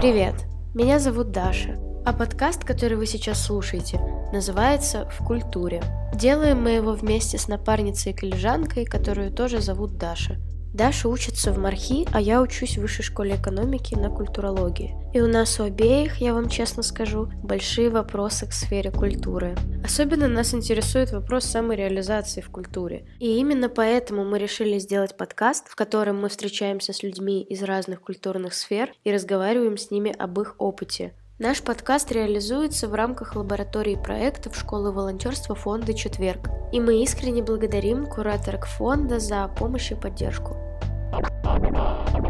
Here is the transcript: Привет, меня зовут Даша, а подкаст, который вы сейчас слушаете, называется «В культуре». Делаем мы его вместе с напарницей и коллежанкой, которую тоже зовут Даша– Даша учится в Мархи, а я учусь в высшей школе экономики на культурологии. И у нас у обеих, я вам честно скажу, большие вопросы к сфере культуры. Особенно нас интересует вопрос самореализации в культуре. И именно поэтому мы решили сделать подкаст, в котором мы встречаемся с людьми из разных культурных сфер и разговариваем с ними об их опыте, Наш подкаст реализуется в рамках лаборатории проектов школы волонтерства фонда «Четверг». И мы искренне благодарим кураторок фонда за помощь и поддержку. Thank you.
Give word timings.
Привет, 0.00 0.46
меня 0.74 0.98
зовут 0.98 1.30
Даша, 1.30 1.78
а 2.06 2.14
подкаст, 2.14 2.64
который 2.64 2.96
вы 2.96 3.04
сейчас 3.04 3.44
слушаете, 3.44 4.00
называется 4.32 5.06
«В 5.10 5.22
культуре». 5.26 5.82
Делаем 6.14 6.62
мы 6.62 6.70
его 6.70 6.92
вместе 6.92 7.36
с 7.36 7.48
напарницей 7.48 8.12
и 8.12 8.16
коллежанкой, 8.16 8.86
которую 8.86 9.30
тоже 9.30 9.60
зовут 9.60 9.98
Даша– 9.98 10.38
Даша 10.72 11.08
учится 11.08 11.52
в 11.52 11.58
Мархи, 11.58 12.06
а 12.12 12.20
я 12.20 12.40
учусь 12.40 12.78
в 12.78 12.82
высшей 12.82 13.04
школе 13.04 13.34
экономики 13.34 13.96
на 13.96 14.08
культурологии. 14.08 14.94
И 15.12 15.20
у 15.20 15.26
нас 15.26 15.58
у 15.58 15.64
обеих, 15.64 16.18
я 16.18 16.32
вам 16.32 16.48
честно 16.48 16.84
скажу, 16.84 17.28
большие 17.42 17.90
вопросы 17.90 18.46
к 18.46 18.52
сфере 18.52 18.92
культуры. 18.92 19.56
Особенно 19.84 20.28
нас 20.28 20.54
интересует 20.54 21.10
вопрос 21.10 21.44
самореализации 21.44 22.40
в 22.40 22.50
культуре. 22.50 23.04
И 23.18 23.38
именно 23.38 23.68
поэтому 23.68 24.24
мы 24.24 24.38
решили 24.38 24.78
сделать 24.78 25.16
подкаст, 25.16 25.68
в 25.68 25.74
котором 25.74 26.20
мы 26.20 26.28
встречаемся 26.28 26.92
с 26.92 27.02
людьми 27.02 27.42
из 27.42 27.62
разных 27.64 28.00
культурных 28.00 28.54
сфер 28.54 28.92
и 29.02 29.12
разговариваем 29.12 29.76
с 29.76 29.90
ними 29.90 30.14
об 30.16 30.40
их 30.40 30.54
опыте, 30.58 31.14
Наш 31.40 31.62
подкаст 31.62 32.12
реализуется 32.12 32.86
в 32.86 32.92
рамках 32.92 33.34
лаборатории 33.34 33.96
проектов 33.96 34.54
школы 34.54 34.92
волонтерства 34.92 35.54
фонда 35.54 35.94
«Четверг». 35.94 36.50
И 36.70 36.80
мы 36.80 37.02
искренне 37.02 37.42
благодарим 37.42 38.04
кураторок 38.04 38.66
фонда 38.66 39.18
за 39.18 39.48
помощь 39.48 39.90
и 39.90 39.94
поддержку. 39.94 40.58
Thank 41.72 42.14
you. 42.24 42.29